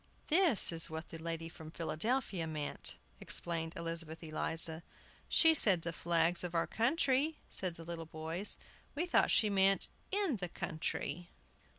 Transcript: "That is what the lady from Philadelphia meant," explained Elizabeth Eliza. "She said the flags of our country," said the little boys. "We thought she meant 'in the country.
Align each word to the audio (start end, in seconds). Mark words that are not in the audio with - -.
"That 0.29 0.71
is 0.71 0.89
what 0.89 1.09
the 1.09 1.19
lady 1.21 1.47
from 1.47 1.69
Philadelphia 1.69 2.47
meant," 2.47 2.95
explained 3.19 3.73
Elizabeth 3.77 4.23
Eliza. 4.23 4.81
"She 5.29 5.53
said 5.53 5.83
the 5.83 5.93
flags 5.93 6.43
of 6.43 6.55
our 6.55 6.65
country," 6.65 7.37
said 7.51 7.75
the 7.75 7.85
little 7.85 8.07
boys. 8.07 8.57
"We 8.95 9.05
thought 9.05 9.29
she 9.29 9.51
meant 9.51 9.89
'in 10.11 10.37
the 10.37 10.49
country. 10.49 11.29